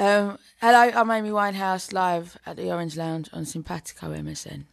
Um, 0.00 0.38
hello, 0.60 0.92
I'm 0.94 1.10
Amy 1.10 1.30
Winehouse 1.30 1.92
live 1.92 2.38
at 2.46 2.54
the 2.54 2.70
Orange 2.70 2.96
Lounge 2.96 3.28
on 3.32 3.42
Sympatico 3.42 4.16
MSN. 4.16 4.66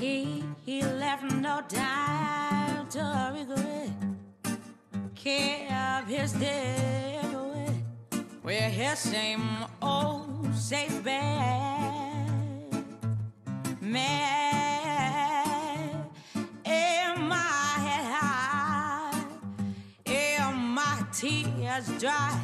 He, 0.00 0.42
he 0.66 0.82
left 0.82 1.22
no 1.34 1.60
time 1.68 2.88
to 2.88 3.32
regret. 3.38 3.90
Kept 5.14 6.08
his 6.08 6.32
day 6.32 6.88
away. 6.88 6.97
His 8.78 8.98
same 9.00 9.66
old 9.82 10.54
safe 10.54 11.02
bed. 11.02 12.30
Man, 13.80 14.04
in 16.64 17.28
my 17.28 17.74
head 17.84 18.04
high, 18.14 19.24
in 20.06 20.54
my 20.54 21.02
tears 21.12 21.88
dry. 21.98 22.40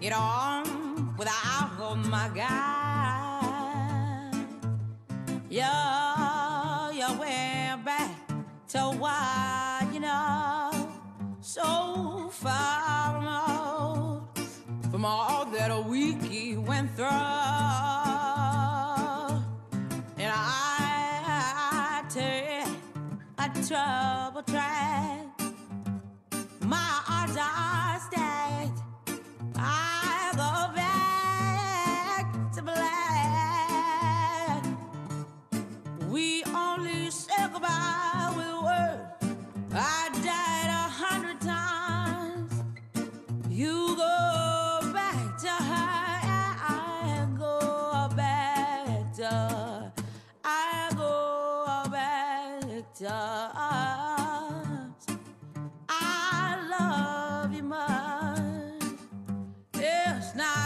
Get 0.00 0.12
on 0.12 1.16
without 1.16 1.70
holding 1.76 2.08
my 2.08 2.30
guy. 2.32 4.30
Yeah, 5.50 6.92
you 6.92 7.18
went 7.18 7.84
back 7.84 8.12
to 8.68 8.78
what 8.78 9.92
you 9.92 9.98
know, 9.98 10.70
so 11.40 12.28
far 12.30 12.94
from 14.94 15.04
all 15.04 15.33
that 15.54 15.70
a 15.70 15.80
week 15.80 16.58
went 16.66 16.90
through. 16.96 17.06
And 20.18 20.32
I 20.34 22.02
take 22.08 22.66
a 23.38 23.48
trouble 23.66 24.42
track. 24.42 24.83
does. 53.00 53.08
I 55.88 56.58
love 56.70 57.52
you 57.52 57.62
much. 57.64 58.84
It's 59.74 60.34
not. 60.36 60.63